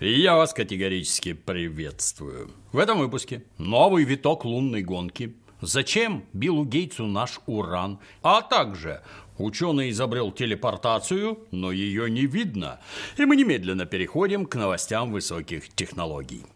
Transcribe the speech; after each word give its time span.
Я 0.00 0.36
вас 0.36 0.54
категорически 0.54 1.34
приветствую. 1.34 2.50
В 2.72 2.78
этом 2.78 3.00
выпуске 3.00 3.44
новый 3.58 4.04
виток 4.04 4.46
лунной 4.46 4.80
гонки. 4.80 5.34
Зачем 5.60 6.24
Биллу 6.32 6.64
Гейтсу 6.64 7.04
наш 7.04 7.38
уран? 7.44 7.98
А 8.22 8.40
также 8.40 9.02
ученый 9.36 9.90
изобрел 9.90 10.32
телепортацию, 10.32 11.40
но 11.50 11.70
ее 11.70 12.08
не 12.08 12.24
видно. 12.24 12.80
И 13.18 13.26
мы 13.26 13.36
немедленно 13.36 13.84
переходим 13.84 14.46
к 14.46 14.54
новостям 14.54 15.12
высоких 15.12 15.68
технологий. 15.74 16.46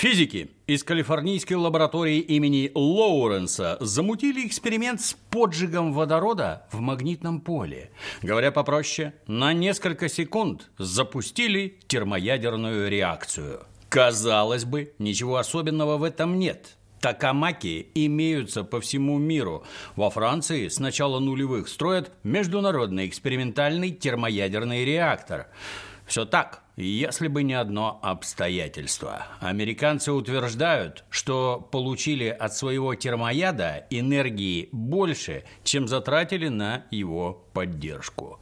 Физики 0.00 0.48
из 0.66 0.82
калифорнийской 0.82 1.58
лаборатории 1.58 2.20
имени 2.20 2.72
Лоуренса 2.74 3.76
замутили 3.80 4.46
эксперимент 4.46 5.02
с 5.02 5.12
поджигом 5.28 5.92
водорода 5.92 6.66
в 6.72 6.80
магнитном 6.80 7.42
поле. 7.42 7.90
Говоря 8.22 8.50
попроще, 8.50 9.12
на 9.26 9.52
несколько 9.52 10.08
секунд 10.08 10.70
запустили 10.78 11.78
термоядерную 11.86 12.88
реакцию. 12.88 13.60
Казалось 13.90 14.64
бы, 14.64 14.94
ничего 14.98 15.36
особенного 15.36 15.98
в 15.98 16.04
этом 16.04 16.38
нет. 16.38 16.78
Такамаки 17.02 17.88
имеются 17.94 18.64
по 18.64 18.80
всему 18.80 19.18
миру. 19.18 19.64
Во 19.96 20.08
Франции 20.08 20.68
с 20.68 20.78
начала 20.78 21.18
нулевых 21.18 21.68
строят 21.68 22.10
международный 22.22 23.06
экспериментальный 23.06 23.90
термоядерный 23.90 24.82
реактор– 24.86 25.48
все 26.10 26.24
так, 26.24 26.64
если 26.86 27.28
бы 27.28 27.42
не 27.42 27.54
одно 27.54 27.98
обстоятельство. 28.02 29.26
Американцы 29.40 30.12
утверждают, 30.12 31.04
что 31.10 31.66
получили 31.70 32.26
от 32.26 32.54
своего 32.54 32.94
термояда 32.94 33.86
энергии 33.90 34.68
больше, 34.72 35.44
чем 35.64 35.88
затратили 35.88 36.48
на 36.48 36.86
его 36.90 37.44
поддержку. 37.52 38.38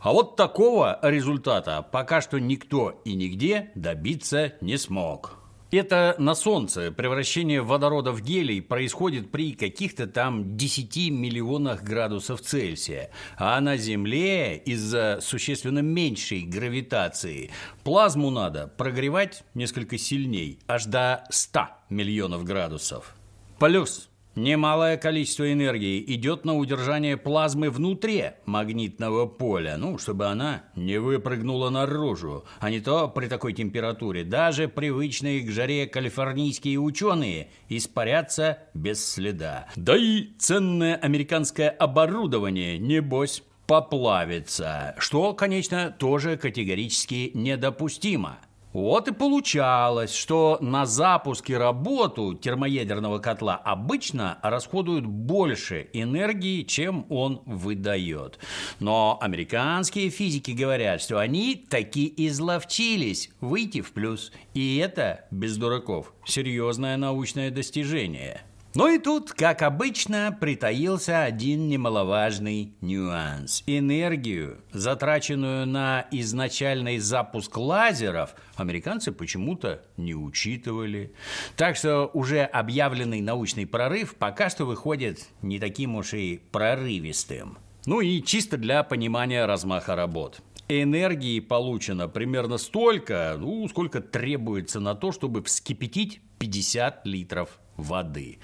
А 0.00 0.12
вот 0.12 0.36
такого 0.36 0.98
результата 1.02 1.86
пока 1.90 2.20
что 2.20 2.38
никто 2.38 3.00
и 3.04 3.14
нигде 3.14 3.70
добиться 3.74 4.54
не 4.60 4.76
смог. 4.76 5.43
Это 5.70 6.14
на 6.18 6.34
Солнце. 6.34 6.92
Превращение 6.92 7.60
водорода 7.60 8.12
в 8.12 8.20
гелий 8.22 8.62
происходит 8.62 9.30
при 9.30 9.54
каких-то 9.54 10.06
там 10.06 10.56
10 10.56 11.10
миллионах 11.10 11.82
градусов 11.82 12.42
Цельсия, 12.42 13.10
а 13.36 13.60
на 13.60 13.76
Земле 13.76 14.56
из-за 14.56 15.18
существенно 15.20 15.80
меньшей 15.80 16.42
гравитации 16.42 17.50
плазму 17.82 18.30
надо 18.30 18.68
прогревать 18.68 19.42
несколько 19.54 19.98
сильней, 19.98 20.60
аж 20.68 20.84
до 20.84 21.24
100 21.30 21.68
миллионов 21.90 22.44
градусов. 22.44 23.16
Плюс 23.58 24.10
Немалое 24.36 24.96
количество 24.96 25.52
энергии 25.52 26.04
идет 26.14 26.44
на 26.44 26.56
удержание 26.56 27.16
плазмы 27.16 27.70
внутри 27.70 28.32
магнитного 28.46 29.26
поля, 29.26 29.76
ну, 29.78 29.96
чтобы 29.98 30.26
она 30.26 30.64
не 30.74 30.98
выпрыгнула 30.98 31.70
наружу. 31.70 32.44
А 32.58 32.70
не 32.70 32.80
то 32.80 33.08
при 33.08 33.28
такой 33.28 33.52
температуре 33.52 34.24
даже 34.24 34.66
привычные 34.66 35.42
к 35.42 35.50
жаре 35.50 35.86
калифорнийские 35.86 36.78
ученые 36.78 37.48
испарятся 37.68 38.58
без 38.74 39.06
следа. 39.06 39.68
Да 39.76 39.96
и 39.96 40.30
ценное 40.38 40.96
американское 40.96 41.70
оборудование, 41.70 42.78
небось, 42.78 43.44
поплавится, 43.66 44.94
что, 44.98 45.32
конечно, 45.32 45.94
тоже 45.96 46.36
категорически 46.36 47.30
недопустимо. 47.34 48.38
Вот 48.74 49.06
и 49.06 49.12
получалось, 49.12 50.12
что 50.12 50.58
на 50.60 50.84
запуск 50.84 51.48
и 51.48 51.54
работу 51.54 52.34
термоядерного 52.34 53.20
котла 53.20 53.54
обычно 53.54 54.40
расходуют 54.42 55.06
больше 55.06 55.88
энергии, 55.92 56.62
чем 56.64 57.06
он 57.08 57.40
выдает. 57.46 58.40
Но 58.80 59.16
американские 59.20 60.10
физики 60.10 60.50
говорят, 60.50 61.00
что 61.00 61.20
они 61.20 61.54
таки 61.54 62.12
изловчились 62.16 63.30
выйти 63.40 63.80
в 63.80 63.92
плюс. 63.92 64.32
И 64.54 64.78
это, 64.78 65.24
без 65.30 65.56
дураков, 65.56 66.12
серьезное 66.26 66.96
научное 66.96 67.52
достижение. 67.52 68.42
Но 68.74 68.88
и 68.88 68.98
тут, 68.98 69.32
как 69.32 69.62
обычно, 69.62 70.36
притаился 70.38 71.22
один 71.22 71.68
немаловажный 71.68 72.74
нюанс. 72.80 73.62
Энергию, 73.68 74.58
затраченную 74.72 75.64
на 75.64 76.08
изначальный 76.10 76.98
запуск 76.98 77.56
лазеров, 77.56 78.34
американцы 78.56 79.12
почему-то 79.12 79.82
не 79.96 80.16
учитывали. 80.16 81.14
Так 81.56 81.76
что 81.76 82.10
уже 82.14 82.40
объявленный 82.40 83.20
научный 83.20 83.64
прорыв 83.64 84.16
пока 84.16 84.50
что 84.50 84.64
выходит 84.64 85.28
не 85.40 85.60
таким 85.60 85.94
уж 85.94 86.12
и 86.14 86.42
прорывистым. 86.50 87.58
Ну 87.86 88.00
и 88.00 88.22
чисто 88.22 88.56
для 88.56 88.82
понимания 88.82 89.46
размаха 89.46 89.94
работ. 89.94 90.40
Энергии 90.68 91.38
получено 91.38 92.08
примерно 92.08 92.58
столько, 92.58 93.36
ну, 93.38 93.68
сколько 93.68 94.00
требуется 94.00 94.80
на 94.80 94.96
то, 94.96 95.12
чтобы 95.12 95.44
вскипятить 95.44 96.20
50 96.40 97.06
литров 97.06 97.60
воды. 97.76 98.38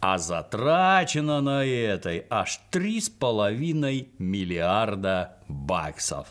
А 0.00 0.18
затрачено 0.18 1.40
на 1.40 1.64
этой 1.64 2.26
аж 2.28 2.60
3,5 2.70 4.08
миллиарда 4.18 5.36
баксов. 5.48 6.28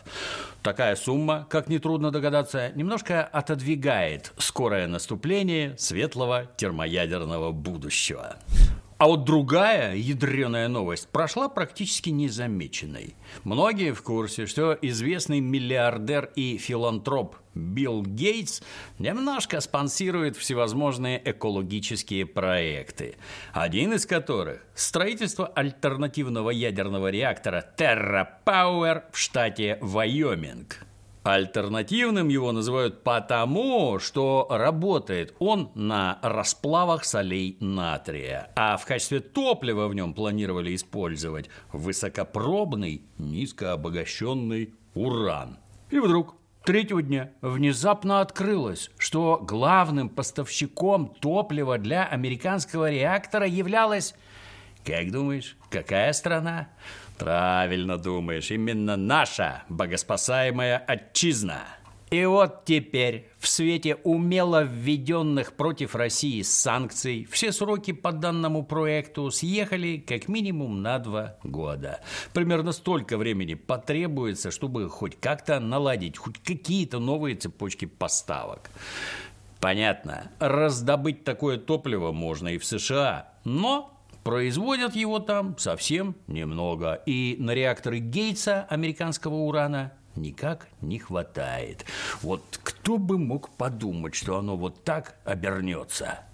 Такая 0.62 0.94
сумма, 0.94 1.46
как 1.50 1.68
нетрудно 1.68 2.10
догадаться, 2.10 2.70
немножко 2.76 3.24
отодвигает 3.24 4.32
скорое 4.38 4.86
наступление 4.86 5.76
светлого 5.76 6.46
термоядерного 6.56 7.50
будущего. 7.50 8.36
А 8.96 9.06
вот 9.08 9.24
другая 9.24 9.96
ядреная 9.96 10.68
новость 10.68 11.08
прошла 11.08 11.48
практически 11.48 12.10
незамеченной. 12.10 13.16
Многие 13.42 13.92
в 13.92 14.02
курсе, 14.02 14.46
что 14.46 14.78
известный 14.80 15.40
миллиардер 15.40 16.30
и 16.36 16.58
филантроп 16.58 17.36
Билл 17.54 18.02
Гейтс 18.02 18.62
немножко 18.98 19.60
спонсирует 19.60 20.36
всевозможные 20.36 21.20
экологические 21.24 22.26
проекты. 22.26 23.16
Один 23.52 23.92
из 23.92 24.06
которых– 24.06 24.62
строительство 24.74 25.46
альтернативного 25.46 26.50
ядерного 26.50 27.10
реактора 27.10 27.64
Terra 27.76 28.26
Power 28.44 29.04
в 29.12 29.18
штате 29.18 29.78
Вайоминг– 29.80 30.78
Альтернативным 31.24 32.28
его 32.28 32.52
называют 32.52 33.02
потому, 33.02 33.98
что 33.98 34.46
работает 34.50 35.34
он 35.38 35.70
на 35.74 36.18
расплавах 36.20 37.06
солей 37.06 37.56
натрия, 37.60 38.50
а 38.54 38.76
в 38.76 38.84
качестве 38.84 39.20
топлива 39.20 39.88
в 39.88 39.94
нем 39.94 40.12
планировали 40.12 40.74
использовать 40.74 41.48
высокопробный, 41.72 43.06
низкообогащенный 43.16 44.74
уран. 44.94 45.56
И 45.90 45.98
вдруг 45.98 46.36
третьего 46.64 47.02
дня 47.02 47.30
внезапно 47.40 48.20
открылось, 48.20 48.90
что 48.98 49.38
главным 49.40 50.08
поставщиком 50.08 51.14
топлива 51.20 51.78
для 51.78 52.04
американского 52.04 52.90
реактора 52.90 53.46
являлась, 53.46 54.14
как 54.84 55.10
думаешь, 55.10 55.56
какая 55.70 56.12
страна? 56.12 56.68
Правильно 57.18 57.96
думаешь, 57.96 58.50
именно 58.50 58.96
наша 58.96 59.62
богоспасаемая 59.68 60.78
отчизна. 60.78 61.62
И 62.10 62.24
вот 62.26 62.64
теперь, 62.64 63.28
в 63.38 63.48
свете 63.48 63.96
умело 64.04 64.62
введенных 64.62 65.54
против 65.54 65.94
России 65.94 66.42
санкций, 66.42 67.26
все 67.30 67.50
сроки 67.50 67.92
по 67.92 68.12
данному 68.12 68.64
проекту 68.64 69.30
съехали 69.30 69.96
как 69.96 70.28
минимум 70.28 70.82
на 70.82 70.98
два 70.98 71.36
года. 71.42 72.00
Примерно 72.32 72.72
столько 72.72 73.16
времени 73.16 73.54
потребуется, 73.54 74.50
чтобы 74.50 74.88
хоть 74.88 75.18
как-то 75.18 75.58
наладить 75.60 76.18
хоть 76.18 76.38
какие-то 76.38 76.98
новые 76.98 77.36
цепочки 77.36 77.86
поставок. 77.86 78.70
Понятно, 79.60 80.30
раздобыть 80.40 81.24
такое 81.24 81.56
топливо 81.56 82.12
можно 82.12 82.48
и 82.48 82.58
в 82.58 82.64
США, 82.64 83.32
но 83.44 83.90
Производят 84.24 84.96
его 84.96 85.18
там 85.18 85.58
совсем 85.58 86.16
немного. 86.28 86.94
И 87.04 87.36
на 87.38 87.50
реакторы 87.50 87.98
Гейтса 87.98 88.66
американского 88.70 89.34
урана 89.34 89.92
никак 90.16 90.68
не 90.80 90.98
хватает. 90.98 91.84
Вот 92.22 92.42
кто 92.62 92.98
бы 92.98 93.18
мог 93.18 93.50
подумать, 93.50 94.14
что 94.14 94.38
оно 94.38 94.56
вот 94.56 94.84
так 94.84 95.16
обернется? 95.24 96.24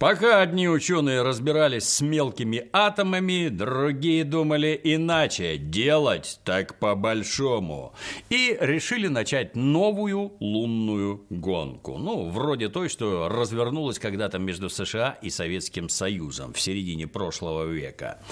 Пока 0.00 0.40
одни 0.40 0.66
ученые 0.66 1.20
разбирались 1.20 1.84
с 1.84 2.00
мелкими 2.00 2.70
атомами, 2.72 3.48
другие 3.50 4.24
думали 4.24 4.80
иначе, 4.82 5.58
делать 5.58 6.40
так 6.42 6.78
по-большому. 6.78 7.92
И 8.30 8.56
решили 8.58 9.08
начать 9.08 9.54
новую 9.54 10.32
лунную 10.40 11.26
гонку. 11.28 11.98
Ну, 11.98 12.30
вроде 12.30 12.70
той, 12.70 12.88
что 12.88 13.28
развернулась 13.28 13.98
когда-то 13.98 14.38
между 14.38 14.70
США 14.70 15.18
и 15.20 15.28
Советским 15.28 15.90
Союзом 15.90 16.54
в 16.54 16.60
середине 16.62 17.06
прошлого 17.06 17.64
века. 17.66 18.22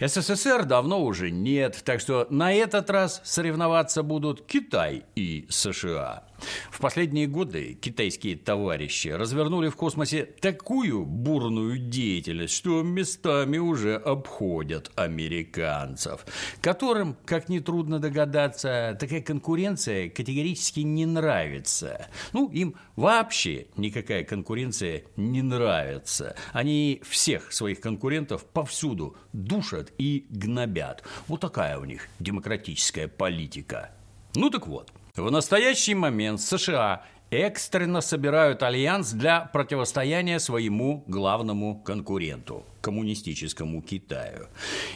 СССР 0.00 0.64
давно 0.64 1.02
уже 1.02 1.30
нет, 1.30 1.80
так 1.84 2.00
что 2.00 2.26
на 2.30 2.52
этот 2.52 2.90
раз 2.90 3.20
соревноваться 3.24 4.02
будут 4.02 4.44
Китай 4.46 5.04
и 5.14 5.46
США. 5.48 6.24
В 6.70 6.80
последние 6.80 7.26
годы 7.26 7.74
китайские 7.74 8.36
товарищи 8.36 9.08
развернули 9.08 9.68
в 9.68 9.76
космосе 9.76 10.24
такую 10.24 11.04
бурную 11.04 11.78
деятельность, 11.78 12.54
что 12.54 12.82
местами 12.82 13.58
уже 13.58 13.96
обходят 13.96 14.90
американцев, 14.96 16.26
которым, 16.60 17.16
как 17.24 17.48
нетрудно 17.48 17.98
догадаться, 17.98 18.96
такая 18.98 19.20
конкуренция 19.20 20.08
категорически 20.08 20.80
не 20.80 21.06
нравится. 21.06 22.08
Ну, 22.32 22.50
им 22.50 22.76
вообще 22.96 23.66
никакая 23.76 24.24
конкуренция 24.24 25.04
не 25.16 25.42
нравится. 25.42 26.36
Они 26.52 27.02
всех 27.04 27.52
своих 27.52 27.80
конкурентов 27.80 28.44
повсюду 28.44 29.16
душат 29.32 29.92
и 29.98 30.26
гнобят. 30.30 31.02
Вот 31.28 31.40
такая 31.40 31.78
у 31.78 31.84
них 31.84 32.08
демократическая 32.18 33.08
политика. 33.08 33.90
Ну 34.34 34.50
так 34.50 34.66
вот, 34.66 34.92
в 35.16 35.30
настоящий 35.30 35.94
момент 35.94 36.40
США 36.40 37.04
экстренно 37.30 38.00
собирают 38.00 38.64
альянс 38.64 39.12
для 39.12 39.40
противостояния 39.40 40.40
своему 40.40 41.04
главному 41.06 41.80
конкуренту– 41.82 42.64
коммунистическому 42.80 43.80
Китаю. 43.80 44.48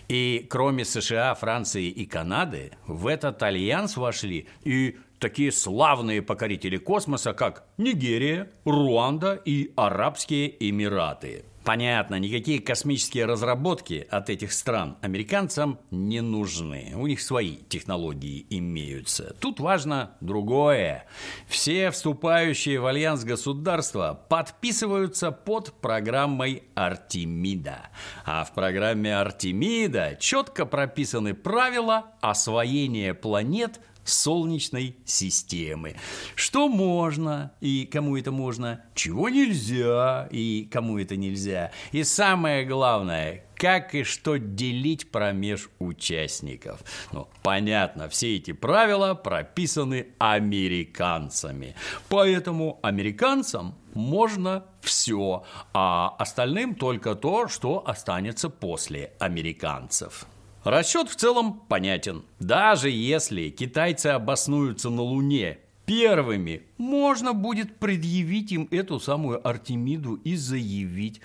И 0.08 0.44
кроме 0.50 0.84
США, 0.84 1.34
Франции 1.34 1.88
и 1.88 2.04
Канады, 2.04 2.72
в 2.86 3.06
этот 3.06 3.42
альянс 3.44 3.96
вошли 3.96 4.48
и 4.64 4.96
такие 5.20 5.52
славные 5.52 6.20
покорители 6.20 6.78
космоса, 6.78 7.32
как 7.32 7.68
Нигерия, 7.76 8.50
Руанда 8.64 9.40
и 9.44 9.72
Арабские 9.76 10.52
Эмираты– 10.68 11.44
Понятно, 11.68 12.14
никакие 12.14 12.60
космические 12.62 13.26
разработки 13.26 14.06
от 14.10 14.30
этих 14.30 14.52
стран 14.52 14.96
американцам 15.02 15.78
не 15.90 16.22
нужны. 16.22 16.94
У 16.96 17.06
них 17.06 17.20
свои 17.20 17.56
технологии 17.56 18.46
имеются. 18.48 19.36
Тут 19.38 19.60
важно 19.60 20.12
другое. 20.22 21.04
Все 21.46 21.90
вступающие 21.90 22.80
в 22.80 22.86
альянс 22.86 23.22
государства 23.22 24.18
подписываются 24.30 25.30
под 25.30 25.74
программой 25.82 26.62
Артемида. 26.74 27.90
А 28.24 28.44
в 28.44 28.54
программе 28.54 29.14
Артемида 29.14 30.16
четко 30.18 30.64
прописаны 30.64 31.34
правила 31.34 32.06
освоения 32.22 33.12
планет 33.12 33.78
Солнечной 34.08 34.96
системы. 35.05 35.96
Что 36.34 36.69
можно 36.69 37.52
и 37.60 37.88
кому 37.90 38.16
это 38.16 38.32
можно, 38.32 38.82
чего 38.94 39.28
нельзя 39.28 40.28
и 40.31 40.69
кому 40.70 40.99
это 40.99 41.16
нельзя. 41.16 41.72
И 41.93 42.05
самое 42.05 42.64
главное, 42.64 43.44
как 43.58 43.94
и 43.94 44.05
что 44.05 44.37
делить 44.37 45.10
промеж 45.10 45.69
участников. 45.78 46.81
Ну, 47.12 47.28
понятно, 47.43 48.08
все 48.08 48.37
эти 48.37 48.52
правила 48.52 49.14
прописаны 49.14 50.08
американцами. 50.19 51.75
Поэтому 52.08 52.78
американцам 52.82 53.75
можно 53.94 54.64
все, 54.81 55.44
а 55.75 56.14
остальным 56.19 56.75
только 56.76 57.14
то, 57.14 57.49
что 57.49 57.87
останется 57.87 58.49
после 58.49 59.12
американцев. 59.19 60.26
Расчет 60.68 61.08
в 61.08 61.16
целом 61.16 61.62
понятен. 61.66 62.24
Даже 62.40 62.90
если 62.90 63.48
китайцы 63.48 64.08
обоснуются 64.08 64.90
на 64.90 65.00
Луне 65.00 65.60
первыми, 65.86 66.60
можно 66.76 67.32
будет 67.32 67.78
предъявить 67.78 68.52
им 68.52 68.68
эту 68.70 69.00
самую 69.00 69.48
Артемиду 69.48 70.16
и 70.16 70.36
заявить. 70.36 71.22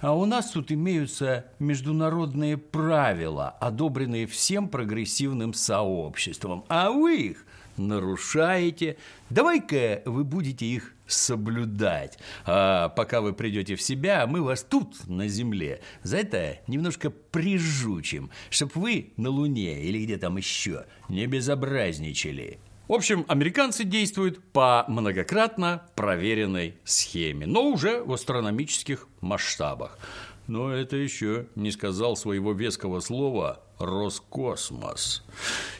А 0.00 0.14
у 0.14 0.26
нас 0.26 0.52
тут 0.52 0.70
имеются 0.70 1.46
международные 1.58 2.56
правила, 2.56 3.48
одобренные 3.60 4.28
всем 4.28 4.68
прогрессивным 4.68 5.54
сообществом. 5.54 6.64
А 6.68 6.92
вы 6.92 7.16
их 7.16 7.46
нарушаете. 7.76 8.96
Давай-ка 9.30 10.02
вы 10.04 10.24
будете 10.24 10.66
их 10.66 10.94
соблюдать. 11.06 12.18
А 12.46 12.88
пока 12.90 13.20
вы 13.20 13.32
придете 13.32 13.76
в 13.76 13.82
себя, 13.82 14.26
мы 14.26 14.42
вас 14.42 14.62
тут, 14.62 15.06
на 15.06 15.28
Земле, 15.28 15.80
за 16.02 16.18
это 16.18 16.58
немножко 16.66 17.10
прижучим, 17.10 18.30
чтобы 18.50 18.72
вы 18.74 19.12
на 19.16 19.30
Луне 19.30 19.82
или 19.82 20.04
где 20.04 20.16
там 20.16 20.36
еще 20.36 20.86
не 21.08 21.26
безобразничали. 21.26 22.58
В 22.86 22.92
общем, 22.92 23.24
американцы 23.28 23.84
действуют 23.84 24.44
по 24.52 24.84
многократно 24.88 25.82
проверенной 25.94 26.76
схеме, 26.84 27.46
но 27.46 27.62
уже 27.70 28.02
в 28.02 28.12
астрономических 28.12 29.08
масштабах. 29.22 29.98
Но 30.46 30.70
это 30.70 30.96
еще 30.96 31.46
не 31.54 31.70
сказал 31.70 32.16
своего 32.16 32.52
веского 32.52 33.00
слова 33.00 33.62
Роскосмос. 33.78 35.24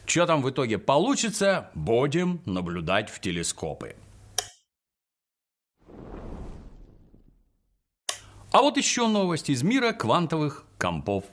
Что 0.06 0.26
там 0.26 0.42
в 0.42 0.50
итоге 0.50 0.78
получится, 0.78 1.70
будем 1.74 2.40
наблюдать 2.46 3.10
в 3.10 3.20
телескопы. 3.20 3.96
А 8.52 8.62
вот 8.62 8.76
еще 8.76 9.08
новость 9.08 9.50
из 9.50 9.62
мира 9.62 9.92
квантовых 9.92 10.64
компов. 10.84 11.24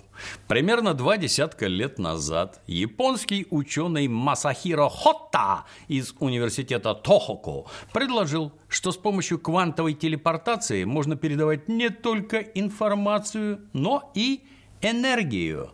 Примерно 0.48 0.94
два 0.94 1.18
десятка 1.18 1.68
лет 1.68 2.00
назад 2.00 2.62
японский 2.68 3.48
ученый 3.50 4.08
Масахиро 4.08 4.88
Хотта 4.88 5.66
из 5.90 6.16
университета 6.20 6.94
Тохоку 6.96 7.68
предложил, 7.92 8.54
что 8.70 8.94
с 8.94 8.98
помощью 8.98 9.40
квантовой 9.40 9.94
телепортации 9.94 10.86
можно 10.86 11.18
передавать 11.18 11.68
не 11.68 11.90
только 11.90 12.38
информацию, 12.38 13.60
но 13.74 14.10
и 14.16 14.46
энергию. 14.82 15.72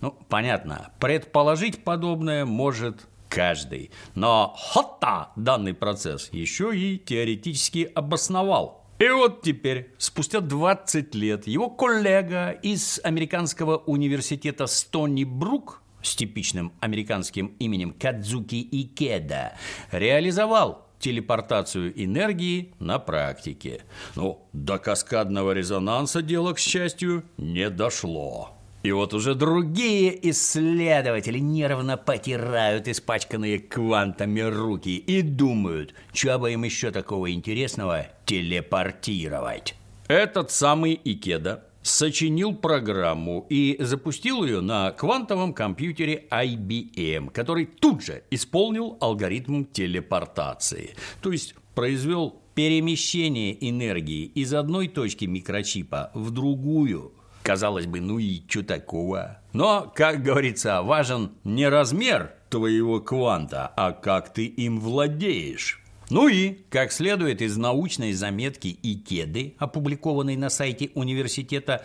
Ну, 0.00 0.16
понятно, 0.30 0.90
предположить 0.98 1.84
подобное 1.84 2.46
может 2.46 3.06
каждый. 3.28 3.90
Но 4.14 4.56
Хотта 4.56 5.28
данный 5.36 5.74
процесс 5.74 6.30
еще 6.32 6.74
и 6.74 6.96
теоретически 6.96 7.90
обосновал. 7.94 8.79
И 9.00 9.08
вот 9.08 9.40
теперь, 9.40 9.94
спустя 9.96 10.40
20 10.40 11.14
лет, 11.14 11.46
его 11.46 11.70
коллега 11.70 12.50
из 12.50 13.00
американского 13.02 13.78
университета 13.78 14.66
Стони 14.66 15.24
Брук 15.24 15.80
с 16.02 16.14
типичным 16.14 16.74
американским 16.80 17.54
именем 17.58 17.94
Кадзуки 17.94 18.56
Икеда 18.70 19.54
реализовал 19.90 20.86
телепортацию 20.98 21.92
энергии 22.04 22.74
на 22.78 22.98
практике. 22.98 23.84
Но 24.16 24.46
до 24.52 24.76
каскадного 24.76 25.52
резонанса 25.52 26.20
дело, 26.20 26.52
к 26.52 26.58
счастью, 26.58 27.24
не 27.38 27.70
дошло. 27.70 28.59
И 28.82 28.92
вот 28.92 29.12
уже 29.12 29.34
другие 29.34 30.30
исследователи 30.30 31.38
нервно 31.38 31.98
потирают 31.98 32.88
испачканные 32.88 33.58
квантами 33.58 34.40
руки 34.40 34.96
и 34.96 35.20
думают, 35.20 35.94
что 36.14 36.38
бы 36.38 36.52
им 36.52 36.64
еще 36.64 36.90
такого 36.90 37.30
интересного 37.30 38.06
телепортировать. 38.24 39.74
Этот 40.08 40.50
самый 40.50 40.98
Икеда 41.04 41.64
сочинил 41.82 42.54
программу 42.54 43.46
и 43.50 43.76
запустил 43.80 44.44
ее 44.44 44.62
на 44.62 44.92
квантовом 44.92 45.52
компьютере 45.52 46.24
IBM, 46.30 47.30
который 47.30 47.66
тут 47.66 48.02
же 48.02 48.22
исполнил 48.30 48.96
алгоритм 49.00 49.64
телепортации. 49.64 50.94
То 51.20 51.32
есть 51.32 51.54
произвел 51.74 52.40
перемещение 52.54 53.56
энергии 53.68 54.24
из 54.24 54.54
одной 54.54 54.88
точки 54.88 55.26
микрочипа 55.26 56.10
в 56.14 56.30
другую– 56.30 57.12
Казалось 57.50 57.86
бы, 57.86 58.00
ну 58.00 58.20
и 58.20 58.42
что 58.46 58.62
такого? 58.62 59.40
Но, 59.52 59.92
как 59.92 60.22
говорится, 60.22 60.82
важен 60.82 61.32
не 61.42 61.68
размер 61.68 62.32
твоего 62.48 63.00
кванта, 63.00 63.72
а 63.76 63.90
как 63.90 64.32
ты 64.32 64.46
им 64.46 64.78
владеешь. 64.78 65.82
Ну 66.10 66.28
и, 66.28 66.58
как 66.70 66.92
следует 66.92 67.42
из 67.42 67.56
научной 67.56 68.12
заметки 68.12 68.78
Икеды, 68.84 69.56
опубликованной 69.58 70.36
на 70.36 70.48
сайте 70.48 70.90
университета, 70.94 71.84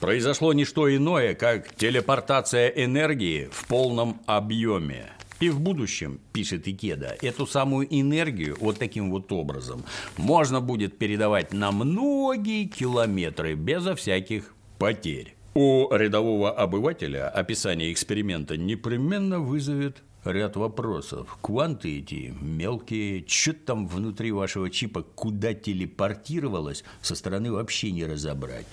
произошло 0.00 0.52
не 0.52 0.64
что 0.64 0.92
иное, 0.92 1.36
как 1.36 1.72
телепортация 1.76 2.66
энергии 2.66 3.48
в 3.52 3.64
полном 3.68 4.20
объеме. 4.26 5.12
И 5.38 5.50
в 5.50 5.60
будущем, 5.60 6.18
пишет 6.32 6.66
Икеда, 6.66 7.16
эту 7.22 7.46
самую 7.46 7.86
энергию 7.96 8.56
вот 8.58 8.80
таким 8.80 9.10
вот 9.12 9.30
образом 9.30 9.84
можно 10.16 10.60
будет 10.60 10.98
передавать 10.98 11.52
на 11.52 11.70
многие 11.70 12.64
километры 12.64 13.54
безо 13.54 13.94
всяких 13.94 14.55
потерь. 14.78 15.34
У 15.54 15.88
рядового 15.90 16.50
обывателя 16.50 17.28
описание 17.28 17.92
эксперимента 17.92 18.56
непременно 18.56 19.40
вызовет 19.40 20.02
ряд 20.26 20.56
вопросов. 20.56 21.38
Кванты 21.40 21.98
эти 21.98 22.34
мелкие, 22.40 23.24
что 23.26 23.52
там 23.52 23.86
внутри 23.88 24.32
вашего 24.32 24.70
чипа 24.70 25.02
куда 25.02 25.54
телепортировалось, 25.54 26.84
со 27.00 27.14
стороны 27.14 27.52
вообще 27.52 27.90
не 27.90 28.04
разобрать. 28.04 28.66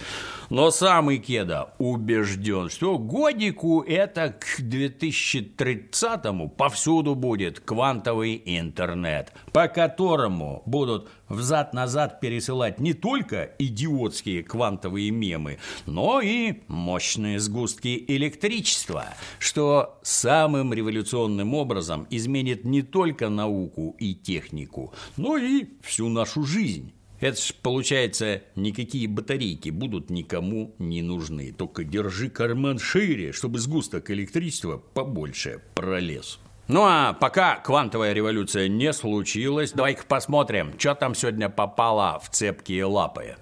Но 0.50 0.72
сам 0.72 1.13
Икеда 1.13 1.74
убежден, 1.77 2.69
что 2.69 2.98
годику 2.98 3.81
это 3.81 4.36
к 4.38 4.60
2030-му 4.60 6.50
повсюду 6.50 7.15
будет 7.15 7.60
квантовый 7.60 8.41
интернет, 8.45 9.33
по 9.51 9.67
которому 9.67 10.63
будут 10.65 11.10
взад-назад 11.29 12.19
пересылать 12.19 12.79
не 12.79 12.93
только 12.93 13.51
идиотские 13.59 14.43
квантовые 14.43 15.11
мемы, 15.11 15.59
но 15.85 16.21
и 16.21 16.61
мощные 16.67 17.39
сгустки 17.39 18.03
электричества, 18.07 19.05
что 19.39 19.99
самым 20.03 20.73
революционным 20.73 21.53
образом 21.53 22.07
изменит 22.09 22.65
не 22.65 22.81
только 22.81 23.29
науку 23.29 23.95
и 23.99 24.13
технику, 24.13 24.93
но 25.17 25.37
и 25.37 25.67
всю 25.81 26.09
нашу 26.09 26.43
жизнь. 26.43 26.93
Это 27.19 27.41
ж, 27.41 27.53
получается, 27.61 28.43
никакие 28.57 29.07
батарейки 29.07 29.69
будут 29.69 30.09
никому 30.09 30.75
не 30.77 31.01
нужны. 31.01 31.53
Только 31.53 31.85
держи 31.85 32.29
карман 32.29 32.79
шире, 32.79 33.31
чтобы 33.31 33.59
сгусток 33.59 34.11
электричества 34.11 34.77
побольше 34.77 35.61
пролез. 35.73 36.37
Ну 36.67 36.84
а 36.84 37.12
пока 37.13 37.58
квантовая 37.58 38.13
революция 38.13 38.70
не 38.70 38.93
случилась, 38.93 39.74
давай-ка 39.74 40.05
посмотрим, 40.08 40.74
что 40.77 40.96
там 40.96 41.13
сегодня 41.13 41.50
попало 41.50 42.22
в 42.24 42.29
цепкие 42.29 42.86
лапы. 42.86 43.36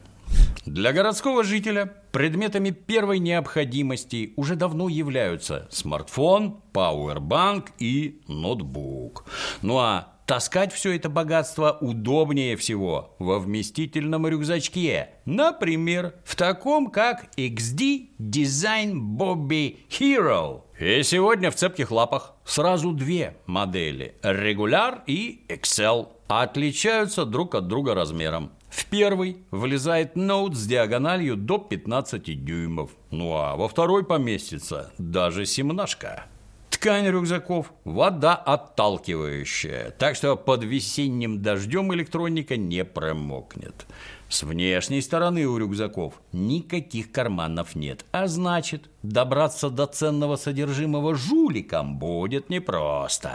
Для 0.66 0.92
городского 0.92 1.44
жителя 1.44 1.94
предметами 2.12 2.72
первой 2.72 3.20
необходимости 3.20 4.34
уже 4.38 4.56
давно 4.56 4.90
являются 4.90 5.68
смартфон, 5.70 6.62
пауэрбанк 6.74 7.72
и 7.78 8.22
ноутбук. 8.28 9.26
Ну 9.62 9.78
а 9.78 10.12
таскать 10.26 10.72
все 10.74 10.96
это 10.96 11.10
богатство 11.10 11.78
удобнее 11.82 12.56
всего 12.56 13.16
во 13.20 13.38
вместительном 13.38 14.28
рюкзачке. 14.28 15.10
Например, 15.26 16.16
в 16.24 16.36
таком, 16.36 16.90
как 16.90 17.26
XD 17.38 18.18
Design 18.18 18.94
Bobby 18.94 19.80
Hero. 19.90 20.62
И 20.82 21.04
сегодня 21.04 21.52
в 21.52 21.56
цепких 21.56 21.92
лапах 21.92 22.34
сразу 22.44 22.92
две 22.92 23.38
модели– 23.46 24.16
Regular 24.24 25.02
и 25.06 25.46
Excel. 25.48 26.08
Отличаются 26.28 27.24
друг 27.24 27.54
от 27.54 27.68
друга 27.68 27.94
размером. 27.94 28.52
В 28.68 28.88
первый 28.88 29.44
влезает 29.52 30.16
ноут 30.16 30.56
с 30.56 30.66
диагональю 30.66 31.36
до 31.36 31.60
15 31.60 32.44
дюймов. 32.44 32.90
Ну 33.12 33.32
а 33.34 33.56
во 33.58 33.68
второй 33.68 34.04
поместится 34.04 34.92
даже 34.98 35.46
семнашка. 35.46 36.26
Ткань 36.72 37.06
рюкзаков– 37.06 37.72
вода 37.84 38.34
отталкивающая, 38.34 39.92
так 39.92 40.16
что 40.16 40.36
под 40.36 40.64
весенним 40.64 41.44
дождем 41.44 41.94
электроника 41.94 42.58
не 42.58 42.84
промокнет. 42.84 43.86
С 44.32 44.44
внешней 44.44 45.02
стороны 45.02 45.46
у 45.46 45.58
рюкзаков 45.58 46.14
никаких 46.32 47.12
карманов 47.12 47.76
нет, 47.76 48.06
а 48.14 48.28
значит, 48.28 48.90
добраться 49.04 49.70
до 49.70 49.88
ценного 49.88 50.38
содержимого 50.38 51.16
жуликам 51.16 52.00
будет 52.00 52.50
непросто. 52.50 53.34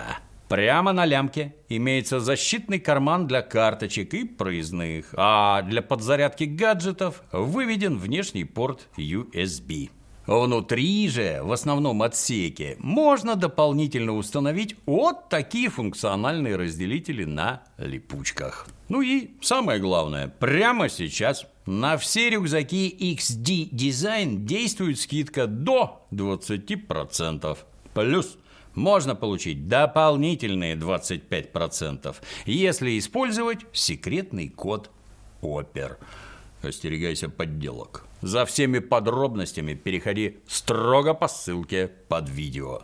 Прямо 0.49 0.95
на 0.95 1.05
лямке 1.05 1.55
имеется 1.69 2.19
защитный 2.19 2.79
карман 2.79 3.27
для 3.27 3.43
карточек 3.43 4.15
и 4.15 4.25
проездных, 4.25 5.13
а 5.19 5.61
для 5.61 5.83
подзарядки 5.83 6.45
гаджетов 6.45 7.23
выведен 7.31 7.99
внешний 7.99 8.45
порт 8.45 8.89
USB. 8.97 9.91
Внутри 10.27 11.09
же, 11.09 11.41
в 11.43 11.53
основном 11.53 12.03
отсеке, 12.03 12.77
можно 12.81 13.37
дополнительно 13.37 14.17
установить 14.17 14.75
вот 14.85 15.29
такие 15.29 15.71
функциональные 15.71 16.57
разделители 16.57 17.25
на 17.25 17.63
липучках. 17.79 18.67
Ну 18.89 19.03
и 19.03 19.31
самое 19.41 19.79
главное, 19.79 20.27
прямо 20.27 20.89
сейчас 20.89 21.47
на 21.65 21.97
все 21.97 22.31
рюкзаки 22.31 23.15
XD 23.17 23.71
Design 23.71 24.37
действует 24.45 24.99
скидка 24.99 25.47
до 25.47 26.07
20%. 26.11 27.57
Плюс 27.95 28.37
можно 28.75 29.15
получить 29.15 29.69
дополнительные 29.69 30.75
25%, 30.75 32.17
если 32.47 32.99
использовать 32.99 33.61
секретный 33.73 34.49
код 34.49 34.91
ОПЕР. 35.41 35.99
Остерегайся 36.63 37.29
подделок. 37.29 38.07
За 38.23 38.45
всеми 38.45 38.79
подробностями 38.79 39.75
переходи 39.75 40.39
строго 40.47 41.15
по 41.15 41.29
ссылке 41.29 41.89
под 42.09 42.29
видео. 42.29 42.83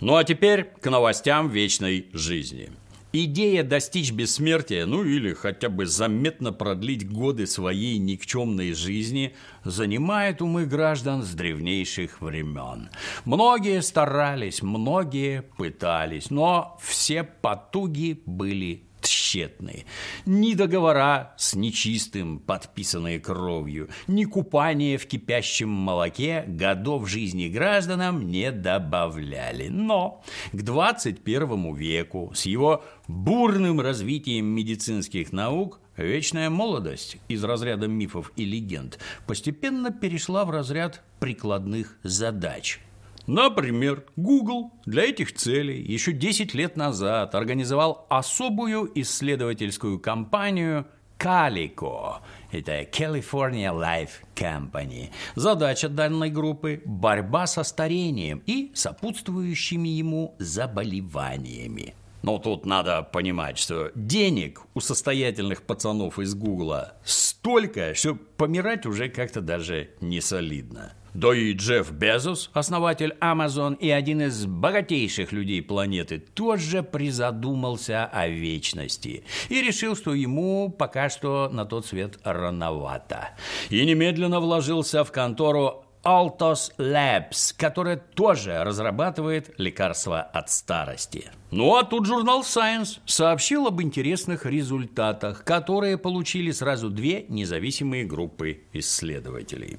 Ну 0.00 0.16
а 0.16 0.24
теперь 0.24 0.64
к 0.64 0.90
новостям 0.90 1.48
вечной 1.48 2.08
жизни. 2.12 2.70
Идея 3.14 3.62
достичь 3.62 4.10
бессмертия, 4.10 4.86
ну 4.86 5.04
или 5.04 5.34
хотя 5.34 5.68
бы 5.68 5.84
заметно 5.84 6.50
продлить 6.50 7.08
годы 7.08 7.46
своей 7.46 7.98
никчемной 7.98 8.72
жизни, 8.72 9.34
занимает 9.64 10.40
умы 10.40 10.64
граждан 10.64 11.22
с 11.22 11.34
древнейших 11.34 12.22
времен. 12.22 12.88
Многие 13.26 13.82
старались, 13.82 14.62
многие 14.62 15.42
пытались, 15.42 16.30
но 16.30 16.78
все 16.80 17.22
потуги 17.22 18.22
были 18.24 18.84
тщетны. 19.32 19.84
Ни 20.26 20.54
договора 20.54 21.34
с 21.36 21.54
нечистым, 21.54 22.38
подписанные 22.38 23.20
кровью, 23.20 23.88
ни 24.06 24.24
купание 24.24 24.98
в 24.98 25.06
кипящем 25.06 25.68
молоке 25.68 26.44
годов 26.46 27.08
жизни 27.08 27.48
гражданам 27.48 28.30
не 28.30 28.52
добавляли. 28.52 29.68
Но 29.68 30.22
к 30.52 30.62
21 30.62 31.74
веку 31.74 32.32
с 32.34 32.46
его 32.46 32.84
бурным 33.08 33.80
развитием 33.80 34.46
медицинских 34.46 35.32
наук 35.32 35.78
Вечная 35.94 36.48
молодость 36.48 37.18
из 37.28 37.44
разряда 37.44 37.86
мифов 37.86 38.32
и 38.34 38.46
легенд 38.46 38.98
постепенно 39.26 39.90
перешла 39.90 40.46
в 40.46 40.50
разряд 40.50 41.02
прикладных 41.20 41.98
задач– 42.02 42.80
Например, 43.26 44.04
Google 44.16 44.72
для 44.84 45.04
этих 45.04 45.34
целей 45.34 45.80
еще 45.80 46.12
10 46.12 46.54
лет 46.54 46.76
назад 46.76 47.34
организовал 47.34 48.06
особую 48.08 48.90
исследовательскую 49.00 50.00
компанию 50.00 50.86
Calico. 51.18 52.16
Это 52.50 52.82
California 52.82 53.72
Life 53.72 54.24
Company. 54.34 55.10
Задача 55.36 55.88
данной 55.88 56.30
группы– 56.30 56.82
борьба 56.84 57.46
со 57.46 57.62
старением 57.62 58.42
и 58.44 58.72
сопутствующими 58.74 59.88
ему 59.88 60.34
заболеваниями. 60.38 61.94
Но 62.22 62.38
тут 62.38 62.66
надо 62.66 63.02
понимать, 63.02 63.58
что 63.58 63.90
денег 63.94 64.62
у 64.74 64.80
состоятельных 64.80 65.62
пацанов 65.62 66.18
из 66.18 66.34
Гугла 66.34 66.94
столько, 67.04 67.94
что 67.94 68.14
помирать 68.14 68.86
уже 68.86 69.08
как-то 69.08 69.40
даже 69.40 69.90
не 70.00 70.20
солидно. 70.20 70.92
Да 71.14 71.34
и 71.34 71.52
Джефф 71.52 71.90
Безос, 71.92 72.50
основатель 72.54 73.14
Amazon 73.20 73.76
и 73.76 73.90
один 73.90 74.22
из 74.22 74.46
богатейших 74.46 75.32
людей 75.32 75.60
планеты, 75.60 76.18
тоже 76.18 76.82
призадумался 76.82 78.06
о 78.06 78.28
вечности 78.28 79.24
и 79.50 79.60
решил, 79.60 79.94
что 79.94 80.14
ему 80.14 80.70
пока 80.70 81.10
что 81.10 81.50
на 81.52 81.66
тот 81.66 81.84
свет 81.84 82.18
рановато. 82.24 83.30
И 83.68 83.84
немедленно 83.84 84.40
вложился 84.40 85.04
в 85.04 85.12
контору 85.12 85.84
Altos 86.02 86.72
Labs, 86.78 87.54
которая 87.56 87.96
тоже 87.96 88.64
разрабатывает 88.64 89.54
лекарства 89.58 90.22
от 90.22 90.50
старости. 90.50 91.30
Ну 91.52 91.76
а 91.76 91.84
тут 91.84 92.06
журнал 92.06 92.40
Science 92.40 93.00
сообщил 93.04 93.66
об 93.66 93.82
интересных 93.82 94.46
результатах, 94.46 95.44
которые 95.44 95.98
получили 95.98 96.50
сразу 96.50 96.88
две 96.88 97.26
независимые 97.28 98.06
группы 98.06 98.62
исследователей. 98.72 99.76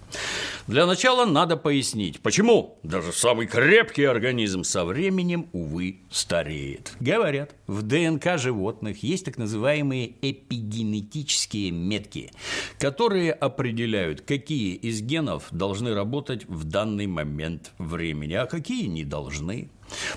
Для 0.68 0.86
начала 0.86 1.26
надо 1.26 1.58
пояснить, 1.58 2.20
почему 2.20 2.78
даже 2.84 3.12
самый 3.12 3.48
крепкий 3.48 4.04
организм 4.04 4.64
со 4.64 4.86
временем, 4.86 5.50
увы, 5.52 6.02
стареет. 6.12 6.94
Говорят, 7.00 7.56
в 7.66 7.82
ДНК 7.82 8.38
животных 8.38 9.02
есть 9.02 9.26
так 9.26 9.40
называемые 9.40 10.14
эпигенетические 10.22 11.72
метки, 11.72 12.30
которые 12.78 13.34
определяют, 13.34 14.22
какие 14.22 14.76
из 14.76 15.02
генов 15.02 15.48
должны 15.50 15.96
работать 15.96 16.46
в 16.46 16.66
данный 16.66 17.08
момент 17.08 17.72
времени, 17.80 18.34
а 18.34 18.46
какие 18.46 18.86
не 18.86 19.04
должны. 19.04 19.72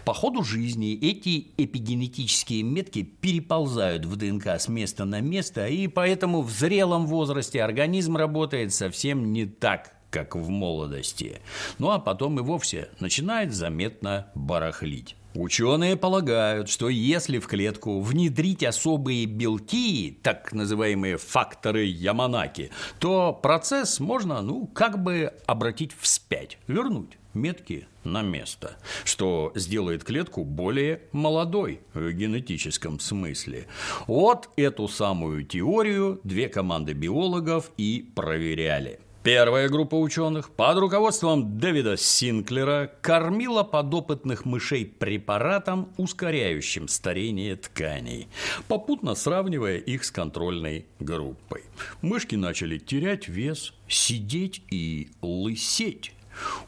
По 0.05 0.15
ходу 0.15 0.43
жизни 0.43 0.95
эти 0.95 1.49
эпигенетические 1.57 2.63
метки 2.63 3.03
переползают 3.03 4.05
в 4.05 4.17
ДНК 4.17 4.47
с 4.59 4.69
места 4.69 5.05
на 5.05 5.21
место, 5.21 5.67
и 5.67 5.89
поэтому 5.89 6.43
в 6.43 6.51
зрелом 6.51 7.07
возрасте 7.07 7.63
организм 7.63 8.17
работает 8.17 8.73
совсем 8.73 9.33
не 9.33 9.47
так, 9.47 9.95
как 10.11 10.35
в 10.35 10.49
молодости. 10.49 11.41
Ну 11.79 11.91
а 11.91 11.99
потом 11.99 12.39
и 12.39 12.43
вовсе 12.43 12.89
начинает 13.01 13.53
заметно 13.53 14.29
барахлить. 14.35 15.17
Ученые 15.37 15.97
полагают, 15.97 16.71
что 16.71 16.89
если 16.89 17.39
в 17.39 17.47
клетку 17.47 18.01
внедрить 18.01 18.65
особые 18.65 19.27
белки, 19.27 20.19
так 20.23 20.55
называемые 20.55 21.19
факторы 21.19 21.85
Яманаки, 21.85 22.71
то 23.01 23.35
процесс 23.35 24.01
можно, 24.01 24.41
ну, 24.41 24.67
как 24.67 25.03
бы 25.03 25.35
обратить 25.45 25.93
вспять, 26.01 26.57
вернуть 26.67 27.19
метки 27.35 27.87
на 28.03 28.23
место, 28.23 28.79
что 29.05 29.53
сделает 29.55 30.05
клетку 30.05 30.43
более 30.43 31.03
молодой 31.13 31.81
в 31.93 32.11
генетическом 32.13 32.99
смысле. 32.99 33.67
Вот 34.07 34.49
эту 34.57 34.89
самую 34.89 35.45
теорию 35.45 36.19
две 36.25 36.49
команды 36.49 36.95
биологов 36.95 37.71
и 37.77 38.11
проверяли– 38.15 39.01
Первая 39.27 39.69
группа 39.69 39.97
ученых 39.97 40.51
под 40.51 40.79
руководством 40.79 41.59
Дэвида 41.59 41.97
Синклера 41.97 42.93
кормила 43.01 43.65
подопытных 43.65 44.45
мышей 44.45 44.87
препаратом, 44.87 45.89
ускоряющим 45.97 46.87
старение 46.87 47.57
тканей, 47.57 48.29
попутно 48.69 49.17
сравнивая 49.17 49.79
их 49.79 50.05
с 50.05 50.13
контрольной 50.13 50.87
группой. 51.01 51.65
Мышки 52.03 52.37
начали 52.37 52.79
терять 52.79 53.27
вес, 53.27 53.75
сидеть 53.89 54.63
и 54.71 55.11
лысеть 55.23 56.13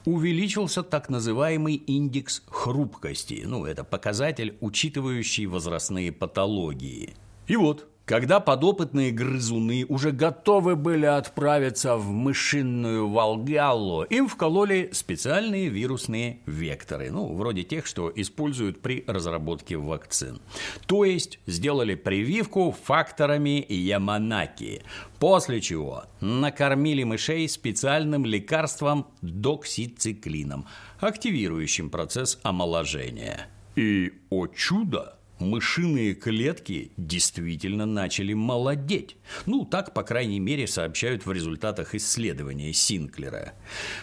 увеличился 0.05 0.83
так 0.83 1.11
называемый 1.11 1.77
индекс 1.77 2.43
хрупкости. 2.49 3.45
Ну, 3.47 3.67
это 3.67 3.85
показатель, 3.85 4.57
учитывающий 4.61 5.47
возрастные 5.47 6.11
патологии. 6.11 7.15
И 7.47 7.55
вот, 7.55 7.87
когда 8.09 8.41
подопытные 8.41 9.11
грызуны 9.11 9.85
уже 9.87 10.13
готовы 10.13 10.77
были 10.77 11.05
отправиться 11.05 11.97
в 11.97 12.09
мышиную 12.11 13.07
Волгаллу, 13.07 14.05
им 14.05 14.29
вкололи 14.29 14.89
специальные 14.95 15.69
вирусные 15.69 16.39
векторы, 16.47 17.11
ну, 17.11 17.35
вроде 17.35 17.65
тех, 17.65 17.85
что 17.85 18.11
используют 18.17 18.81
при 18.81 19.05
разработке 19.07 19.77
вакцин. 19.77 20.41
То 20.87 21.05
есть 21.05 21.39
сделали 21.45 21.97
прививку 21.97 22.75
факторами 22.83 23.63
Яманаки, 23.69 24.85
после 25.19 25.61
чего 25.61 26.05
накормили 26.23 27.03
мышей 27.03 27.47
специальным 27.47 28.25
лекарством 28.25 29.09
доксициклином, 29.21 30.65
активирующим 30.99 31.91
процесс 31.91 32.39
омоложения. 32.43 33.49
И, 33.77 34.15
о 34.31 34.47
чудо, 34.47 35.18
мышиные 35.39 36.15
клетки 36.15 36.93
действительно 36.97 37.87
начали 37.87 38.33
молодеть. 38.33 39.17
Ну, 39.47 39.65
так, 39.65 39.95
по 39.95 40.03
крайней 40.03 40.41
мере, 40.41 40.67
сообщают 40.67 41.27
в 41.27 41.33
результатах 41.33 41.95
исследования 41.95 42.73
Синклера. 42.73 43.55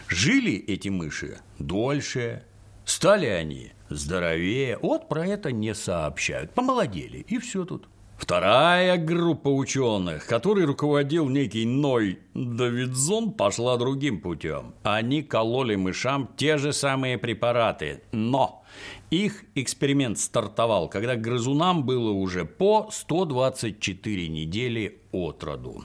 Жили 0.07 0.53
эти 0.53 0.89
мыши 0.89 1.39
дольше, 1.59 2.43
стали 2.85 3.27
они 3.27 3.71
здоровее. 3.89 4.77
Вот 4.81 5.09
про 5.09 5.25
это 5.25 5.51
не 5.51 5.73
сообщают. 5.73 6.53
Помолодели, 6.53 7.25
и 7.27 7.37
все 7.37 7.65
тут. 7.65 7.87
Вторая 8.17 8.97
группа 8.97 9.49
ученых, 9.49 10.25
которой 10.25 10.63
руководил 10.65 11.27
некий 11.27 11.65
Ной 11.65 12.19
Давидзон, 12.33 13.33
пошла 13.33 13.77
другим 13.77 14.21
путем. 14.21 14.73
Они 14.83 15.21
кололи 15.21 15.75
мышам 15.75 16.29
те 16.37 16.57
же 16.57 16.71
самые 16.71 17.17
препараты, 17.17 18.03
но 18.13 18.63
их 19.09 19.45
эксперимент 19.55 20.19
стартовал, 20.19 20.89
когда 20.89 21.15
грызунам 21.15 21.85
было 21.85 22.11
уже 22.11 22.45
по 22.45 22.89
124 22.91 24.27
недели 24.27 24.99
от 25.11 25.43
роду. 25.43 25.83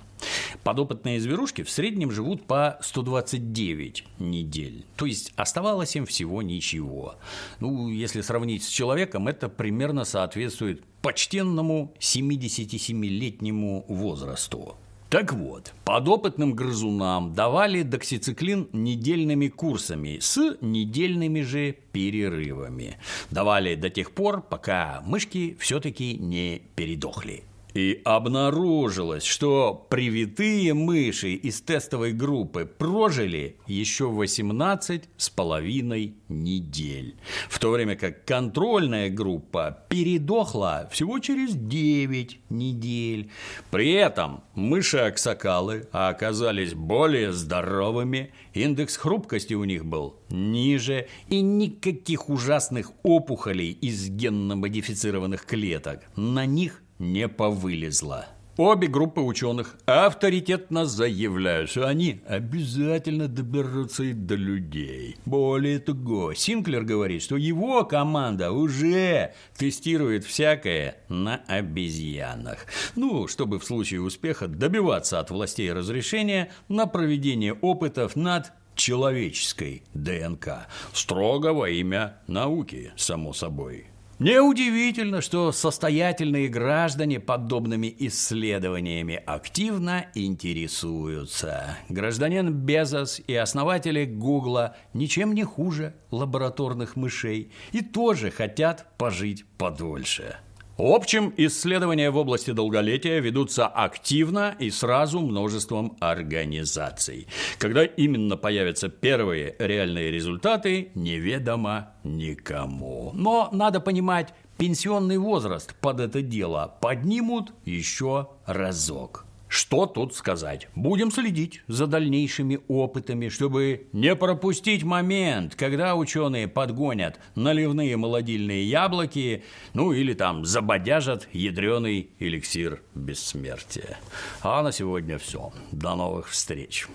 Подопытные 0.64 1.20
зверушки 1.20 1.62
в 1.62 1.70
среднем 1.70 2.10
живут 2.10 2.46
по 2.46 2.78
129 2.82 4.04
недель. 4.18 4.84
То 4.96 5.06
есть 5.06 5.32
оставалось 5.36 5.96
им 5.96 6.06
всего 6.06 6.42
ничего. 6.42 7.16
Ну, 7.60 7.88
если 7.88 8.20
сравнить 8.20 8.64
с 8.64 8.68
человеком, 8.68 9.28
это 9.28 9.48
примерно 9.48 10.04
соответствует 10.04 10.84
почтенному 11.02 11.94
77-летнему 11.98 13.84
возрасту. 13.88 14.76
Так 15.10 15.32
вот, 15.32 15.74
подопытным 15.84 16.54
грызунам 16.54 17.34
давали 17.34 17.82
доксициклин 17.82 18.68
недельными 18.72 19.48
курсами 19.48 20.18
с 20.20 20.56
недельными 20.60 21.40
же 21.40 21.76
перерывами. 21.90 22.96
Давали 23.28 23.74
до 23.74 23.90
тех 23.90 24.12
пор, 24.12 24.40
пока 24.40 25.02
мышки 25.04 25.56
все-таки 25.58 26.16
не 26.16 26.62
передохли. 26.76 27.42
И 27.74 28.00
обнаружилось, 28.04 29.24
что 29.24 29.86
привитые 29.88 30.74
мыши 30.74 31.34
из 31.34 31.60
тестовой 31.60 32.12
группы 32.12 32.64
прожили 32.64 33.56
еще 33.66 34.08
18 34.08 35.04
с 35.16 35.30
половиной 35.30 36.14
недель, 36.28 37.16
в 37.48 37.58
то 37.58 37.70
время 37.70 37.96
как 37.96 38.24
контрольная 38.24 39.08
группа 39.10 39.84
передохла 39.88 40.88
всего 40.92 41.18
через 41.20 41.54
9 41.54 42.40
недель. 42.50 43.30
При 43.70 43.92
этом 43.92 44.42
мыши-аксакалы 44.54 45.88
оказались 45.92 46.74
более 46.74 47.32
здоровыми, 47.32 48.32
индекс 48.52 48.96
хрупкости 48.96 49.54
у 49.54 49.64
них 49.64 49.84
был 49.84 50.16
ниже, 50.28 51.06
и 51.28 51.40
никаких 51.40 52.28
ужасных 52.28 52.92
опухолей 53.02 53.70
из 53.70 54.08
генно-модифицированных 54.08 55.44
клеток 55.44 56.02
на 56.16 56.46
них 56.46 56.82
не 57.00 57.26
повылезла. 57.26 58.26
Обе 58.56 58.88
группы 58.88 59.22
ученых 59.22 59.78
авторитетно 59.86 60.84
заявляют, 60.84 61.70
что 61.70 61.88
они 61.88 62.20
обязательно 62.28 63.26
доберутся 63.26 64.02
и 64.02 64.12
до 64.12 64.34
людей. 64.34 65.16
Более 65.24 65.78
того, 65.78 66.34
Синклер 66.34 66.82
говорит, 66.82 67.22
что 67.22 67.38
его 67.38 67.84
команда 67.84 68.52
уже 68.52 69.32
тестирует 69.56 70.24
всякое 70.24 70.98
на 71.08 71.36
обезьянах. 71.46 72.66
Ну, 72.96 73.28
чтобы 73.28 73.60
в 73.60 73.64
случае 73.64 74.02
успеха 74.02 74.46
добиваться 74.46 75.20
от 75.20 75.30
властей 75.30 75.72
разрешения 75.72 76.52
на 76.68 76.86
проведение 76.86 77.54
опытов 77.54 78.14
над 78.14 78.52
человеческой 78.74 79.84
ДНК. 79.94 80.66
Строго 80.92 81.54
во 81.54 81.70
имя 81.70 82.18
науки, 82.26 82.92
само 82.96 83.32
собой. 83.32 83.86
Неудивительно, 84.20 85.22
что 85.22 85.50
состоятельные 85.50 86.48
граждане 86.48 87.20
подобными 87.20 87.92
исследованиями 88.00 89.14
активно 89.24 90.08
интересуются. 90.14 91.78
Гражданин 91.88 92.52
Безос 92.52 93.18
и 93.26 93.34
основатели 93.34 94.04
Гугла 94.04 94.76
ничем 94.92 95.32
не 95.32 95.44
хуже 95.44 95.94
лабораторных 96.10 96.96
мышей 96.96 97.50
и 97.72 97.80
тоже 97.80 98.30
хотят 98.30 98.94
пожить 98.98 99.46
подольше. 99.56 100.36
В 100.80 100.94
общем, 100.94 101.34
исследования 101.36 102.10
в 102.10 102.16
области 102.16 102.52
долголетия 102.52 103.18
ведутся 103.20 103.66
активно 103.66 104.56
и 104.58 104.70
сразу 104.70 105.20
множеством 105.20 105.98
организаций. 106.00 107.26
Когда 107.58 107.84
именно 107.84 108.38
появятся 108.38 108.88
первые 108.88 109.56
реальные 109.58 110.10
результаты, 110.10 110.90
неведомо 110.94 111.90
никому. 112.02 113.10
Но 113.12 113.50
надо 113.52 113.80
понимать, 113.80 114.32
пенсионный 114.56 115.18
возраст 115.18 115.74
под 115.82 116.00
это 116.00 116.22
дело 116.22 116.74
поднимут 116.80 117.52
еще 117.66 118.28
разок. 118.46 119.26
Что 119.50 119.86
тут 119.86 120.14
сказать? 120.14 120.68
Будем 120.76 121.10
следить 121.10 121.62
за 121.66 121.88
дальнейшими 121.88 122.60
опытами, 122.68 123.28
чтобы 123.28 123.88
не 123.92 124.14
пропустить 124.14 124.84
момент, 124.84 125.56
когда 125.56 125.96
ученые 125.96 126.46
подгонят 126.46 127.18
наливные 127.34 127.96
молодильные 127.96 128.64
яблоки, 128.70 129.42
ну 129.74 129.92
или 129.92 130.14
там 130.14 130.44
забодяжат 130.44 131.28
ядреный 131.32 132.10
эликсир 132.20 132.80
бессмертия. 132.94 133.98
А 134.40 134.62
на 134.62 134.70
сегодня 134.70 135.18
все. 135.18 135.52
До 135.72 135.96
новых 135.96 136.28
встреч. 136.28 136.86